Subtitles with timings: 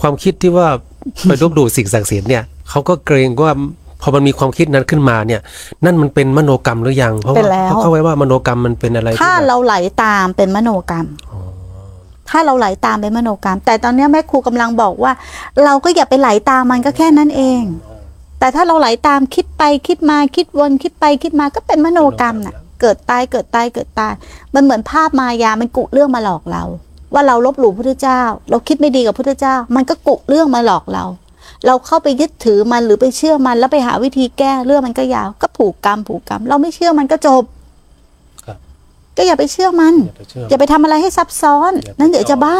[0.00, 0.68] ความคิดที่ว่า
[1.26, 3.54] ไปลบหลู่สิ่งศักดิ์สิทธิ์เนี่ยเขาก็เกรงว่า
[4.02, 5.40] พอมันมีความคิดนั้นขึ้นมาเนี่ย
[5.84, 11.06] นั่นมันเป็นมโนกรรมหรือยัง เพราะเป็นว่าแล้วเขาเข้าไว้ว่ามโนกรรมมันเป็นอะไรที่ถ้าแบบเราไหลตามเป็นมโนกรรม
[12.30, 15.12] ถ้าเราไหลตามเป็นมโนกรรม แต่ตอนเนี้ยแม่ครูกำลังบอกว่า
[15.64, 17.62] เราก็อย่าไปไหลตามมันก็แค่นั้นเอง
[18.38, 24.12] แต่ถ้าเราไหลตามคิดไปคิดมาคิดวนคิดไปคิดมาก็เป็นมโนกรรมน่ะ เกิดตายเกิดตายเกิดตาย
[24.54, 26.62] มันเหมือนภาพมายามันกุเรื่องมาหลอกเรา
[27.14, 28.20] ว่าเราลบหลู่พระพุทธเจ้า
[28.50, 31.04] เราคิดไม่ดีกับพระพุทธเจ้า มันก็กุเรื่องมาหลอกเรา
[31.66, 37.42] เราเข้าไปยึดถือมันหรือไปเชื่อมันแล้วไปหาวิธีแก้เรื่องมันก็ยาว ก็ผูกกรรมผูกกรรม เราไม่เชื่อมันก็จบ
[38.46, 38.56] ครับ
[39.16, 42.58] ก็อย่าไปเชื่อมัน อย่าไปเชื่ออย่าไปทำอะไรให้ซับซ้อนอย่าไปนั่นเดี๋ยวจะบ้า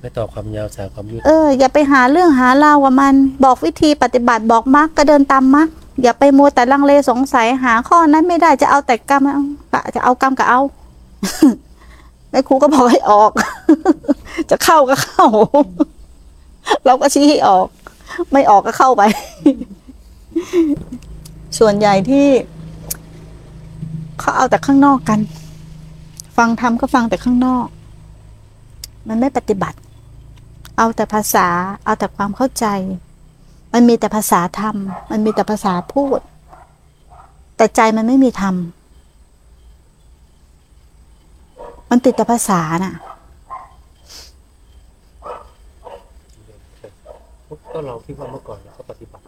[0.00, 5.68] ไม่ต่อความยาวสายความยืดเอออย่าไปหาเรื่องหาราวกับมัน บอกวิธีปฏิบัติบอกมรรคก็เดินตามมรรค
[6.02, 9.42] อย่าไปมัวแต่ลังเลสงสัยหาข้อนั้นไม่ได้จะเอาแต่กรรมเอา
[9.94, 10.60] จะเอากรรมก็เอา
[12.32, 13.30] แม่ครูก็บอกให้ออก
[14.50, 15.26] จะเข้าก็เข้า
[16.84, 17.66] เราก็ชี้ให้ออก
[18.32, 19.02] ไม่ออกก็เข้าไป
[21.58, 22.26] ส่วนใหญ่ที่
[24.20, 25.20] เขาเอาแต่ข้างนอกกัน
[26.36, 27.66] ฟังธรรมก็ฟังแต่ข้างนอก
[29.08, 29.78] มันไม่ปฏิบัติ
[30.78, 31.48] เอาแต่ภาษา
[31.84, 32.66] เอาแต่ความเข้าใจ
[33.72, 34.76] มันมีแต่ภาษาธรรม
[35.10, 36.20] มันมีแต่ภาษาพูด
[37.56, 38.54] แต่ใจมันไม่มีธรรม
[41.94, 42.94] มันติดแต่ภาษาน่ะ
[47.72, 49.22] ก็เราคิดว่าเมื่อก่อนเราก็ปฏิบัติ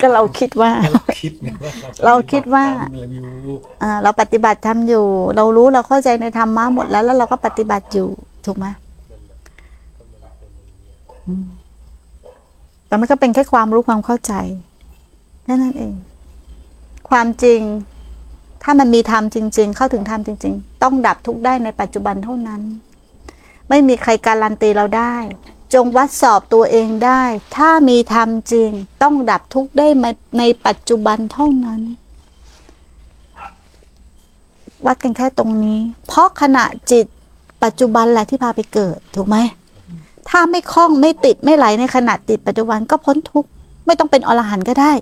[0.00, 1.72] ก็เราคิดว่า เราคิดไงว่า
[2.06, 3.04] เราคิดว่าทำอะไร
[3.44, 5.04] อยู่อ่าเราปฏิบัติทำอยู่
[5.36, 8.08] เรารู้เราเข้าใจในธรรมะหมดแล้ว แล้วเราก็ปฏิบัติอยู่
[8.44, 8.66] ถูกไหม
[11.26, 11.46] อืม
[12.86, 14.32] แต่มันก็เป็นแค่ความรู้ความเข้าใจ
[15.44, 15.94] แค่นั้นเอง
[17.10, 17.60] ความจริง
[18.62, 22.62] ถ้ามันมีธรรมจริง ๆ เข้าถึงธรรมจริง ๆ ต้องดับทุกข์ได้ในปัจจุบันเท่านั้น
[23.68, 25.16] ไม่มีใครการันตีเราได้
[25.74, 27.22] จงวัดสอบตัวเองได้
[27.56, 28.70] ถ้ามีธรรมจริง
[29.02, 29.86] ต้องดับทุกข์ได้
[30.38, 31.80] ในปัจจุบันเท่านั้น
[34.86, 37.06] วัดกันแค่ตรงนี้ เพราะขณะจิต
[37.64, 39.36] ปัจจุบันแหละที่พาไปเกิดถูกไหม
[40.28, 43.48] ถ้าไม่คล้องไม่ติดไม่ไหลในขณะติดปัจจุบันก็พ้นทุกข์
[43.86, 44.92] ไม่ต้องเป็นอรหันต์ก็ได้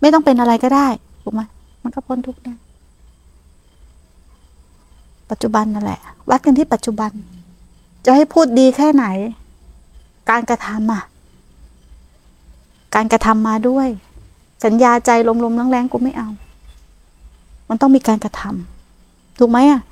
[0.00, 0.88] ไม่ต้องเป็นอะไรก็ได้
[1.22, 1.40] ถูกไหม
[1.82, 2.54] มันก็พ้นทุกข์ได้
[5.30, 6.00] ปัจจุบันนั่นแหละ
[6.30, 7.10] วัดกันที่ปัจจุบัน
[8.04, 9.04] จะให้พูดดีแค่ไหน
[10.30, 11.04] การกระทำอะ
[12.94, 13.88] การกระทำมาด้วย
[14.64, 15.10] สัญญาใจ
[15.44, 16.28] ลมๆแรงๆกูไม่เอา
[17.68, 19.82] มันต้องมีการกระทำถูกไหมอะ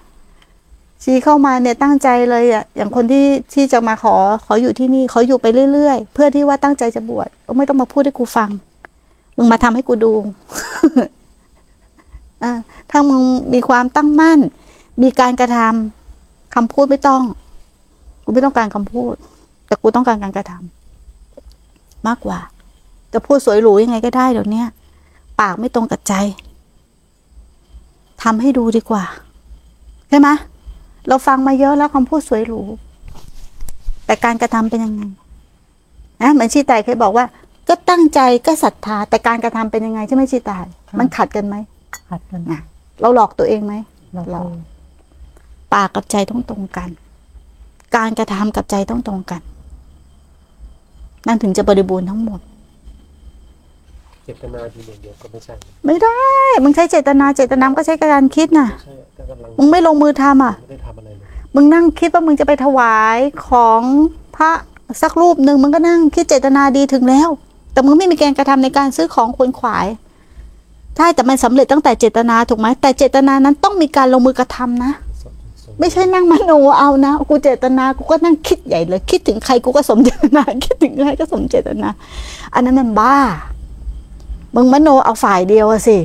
[1.02, 4.14] ชีเข้ามาเนี่ยตั้งใจเลยอะอย่างคนที่ที่จะมาขอ
[4.44, 8.50] ขออยู่ที่นี่ขออยู่ไปเรื่อยๆ เพื่อที่ว่าตั้งใจจะบวชก็ไม่ต้องมาพูดให้กูฟัง
[9.36, 10.12] มึงมาทำให้กูดู
[12.42, 12.52] อ่า
[12.90, 13.22] ถ้ามึง
[13.54, 14.40] มีความตั้งมั่น
[15.02, 17.22] มีการกระทำคำพูดไม่ต้อง
[18.24, 19.14] กูไม่ต้องการคำพูด
[19.66, 22.38] แต่กูต้องการการกระทำมากกว่า
[23.12, 24.66] จะพูดสวยหรูยังไงก็ได้เดี๋ยวเนี้ย
[25.40, 26.14] ปากไม่ตรงกับใจ
[28.22, 29.04] ทำให้ดูดีกว่า
[30.08, 30.28] ใช่ไหม
[31.08, 32.60] เราฟังมาเยอะแล้วคำพูดสวยหรู
[34.06, 35.02] แต่การกระทำเป็นยังไง
[36.22, 37.24] นะเหมือนชีตายเคยบอกว่า
[37.68, 40.64] ก็ตั้งใจก็ศรัทธา แต่การกระทำเป็นยังไงใช่ไหมชีตาย
[40.98, 41.56] มันขัดกันไหม
[42.10, 42.60] ขัดกันนะ
[43.00, 43.74] เราหลอกตัวเองไหม
[44.14, 44.48] เราหลอก
[45.76, 46.88] ปากกับใจต้องตรงกัน
[47.96, 49.40] การกระทำกับใจต้องตรงกัน
[51.26, 52.40] นั่นถึงจะบริบูรณ์ทั้งหมด
[54.24, 55.54] เจตนาดีอย่างเดียวก็ไม่ใช่
[55.86, 56.18] ไม่ได้
[56.62, 63.80] มึงใช้เจตนาเจตนาก็ใช้การคิดน่ะไม่ใช่แต่กำลังมึงไม่ลงมือทำอะ ไม่ได้ทำอะไรเลยมึงนั่งคิดว่ามึงจะไปถวายของ
[64.36, 64.50] พระ
[65.02, 67.28] สักรูปหนึ่งมึงก็นั่งคิดเจตนาดีถึงแล้ว
[67.72, 69.86] แต่มึงไม่มีการกระทำในการซื้อของควรขวาย
[70.96, 74.92] ใช่แต่มันสำเร็จตั้งแต่เจตนาถูกไหมแต่เจตนานั้นต้องมีการลงมือกระทำนะ
[75.78, 81.88] ไม่ใช่นั่งมโนเอานะ กูเจตนา กูก็นั่งคิดใหญ่เลย คิดถึงใครกูก็สมเจตนา คิดถึงใครก็สมเจตนา
[82.54, 83.16] อันนั้นมันบ้า
[84.54, 85.98] มึงมโนเอาฝ่ายเดียวสิ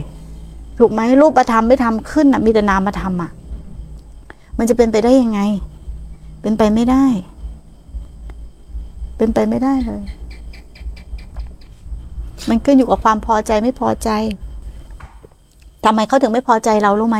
[0.80, 3.32] ถูกไหมรูปธรรมไม่ทำขึ้นอะ มีแต่นามธรรมอะ
[4.58, 5.40] มันจะเป็นไปได้ยังไง
[6.42, 7.06] เป็นไปไม่ได้
[9.18, 10.04] เป็นไปไม่ได้เลย
[12.50, 14.10] มันขึ้นอยู่กับความพอใจไม่พอใจ
[15.86, 17.20] ทำไมเขาถึงไม่พอใจเรารู้ไหม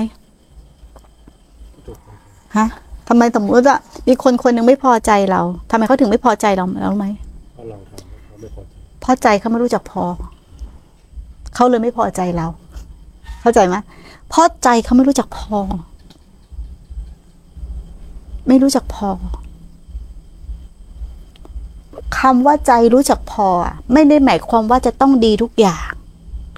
[2.58, 2.68] ฮะ
[3.08, 3.78] ทำไมสมมติว่า
[4.08, 7.08] มีคนคนหนึ่งไม่พอใจเราทำไมเขาถึงไม่พอใจเราเรารู้ไหม
[7.54, 10.04] เพราะเราทำเขาไม่พอใจเพราะใจเขาไม่รู้จักพอ
[11.56, 12.48] เขาเลยไม่พอใจเรา
[13.42, 13.76] เข้าใจไหม
[14.30, 15.58] เพราะใจเขาไม่รู้จักพอ
[18.48, 19.10] ไม่รู้จักพอ
[22.20, 23.48] คำว่าใจรู้จักพอ
[23.94, 25.90] ไม่ได้หมายความว่าจะต้องดีทุกอย่าง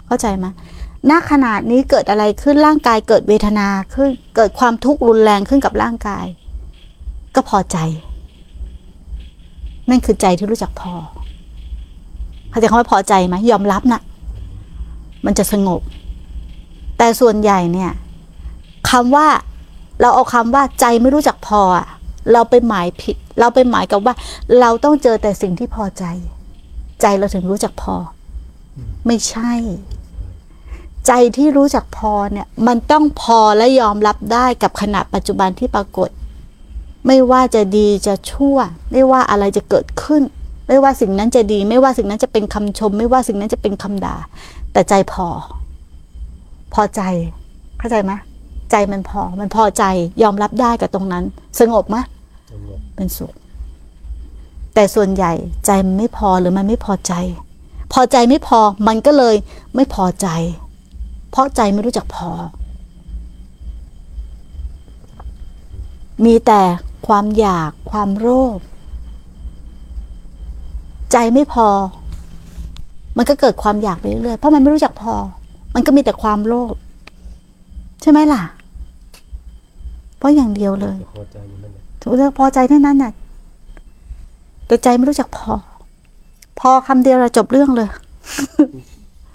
[0.06, 0.46] เข้าใจไหม
[1.10, 6.26] ณขนาดนี้เกิดอะไรขึ้นร่างกายเกิดเวทนาขึ้นเกิดความทุกข์รุนแรงขึ้นกับร่างกาย
[7.36, 7.78] ก็พอใจ
[9.90, 10.94] นั่นคือใจที่รู้จักพอ
[12.50, 14.02] เข้าใจคำว่าพอใจไหมยอมรับนะ
[15.26, 15.82] มันจะสงบ
[16.98, 17.92] แต่ส่วนใหญ่เนี่ย
[18.90, 19.28] คำว่า
[20.02, 21.88] เราเอาคำว่าใจไม่รู้จักพออะ
[22.32, 24.14] เราไปหมายผิด เราไปหมายกับว่า
[24.60, 26.04] เราต้องเจอแต่สิ่งที่พอใจ
[27.02, 27.96] ใจเราถึงรู้จักพอ
[29.08, 29.52] ไม่ใช่
[31.08, 36.10] ใจที่รู้จักพอเนี่ยมันต้องพอและยอมรับได้กับขณะปัจจุบันที่ปรากฏ
[37.08, 38.58] ไม่ว่าจะดีจะชั่ว
[38.92, 40.24] ไม่ว่าอะไรจะเกิดขึ้น
[40.68, 44.16] ไม่ว่าสิ่งนั้นจะดี ไม่ว่าสิ่งนั้นจะเป็นคำชม ไม่ว่าสิ่งนั้นจะเป็นคำด่า
[44.74, 45.28] แต่ใจพอ
[46.74, 47.02] พอใจ
[47.80, 48.12] เข้าใจไหม
[48.72, 49.84] ใจมันพอ มันพอใจ
[50.22, 51.24] ยอมรับได้กับตรงนั้น
[51.60, 51.98] สงบไหม
[52.96, 53.34] เป็นสุข
[54.74, 55.34] แต่ส่วนใหญ่
[55.66, 57.14] ใจมันไม่พอหรือมันไม่พอใจ
[57.94, 59.36] พอใจไม่พอมันก็เลย
[59.76, 60.28] ไม่พอใจ
[61.34, 62.30] เพราะใจไม่รู้จักพอ
[66.26, 66.62] มีแต่
[67.08, 68.28] ความอยากความโล
[68.58, 68.60] ภ
[71.12, 71.68] ใจไม่พอ
[73.18, 75.14] มันก็เกิดความอยากไปเรื่อยๆเพราะมันไม่รู้จักพอ
[75.76, 76.74] มันก็มีแต่ความโลภ
[78.02, 78.42] ใช่ไหมล่ะ
[80.18, 83.12] เพราะอย่างเดียวเลยพอใจอยู่นั่นแหละถูกแล้วพอใจแค่นั้นน่ะ
[84.68, 85.52] แต่ใจไม่รู้จักพอ
[86.60, 87.90] พอคำเดียวเราจบเรื่องเลย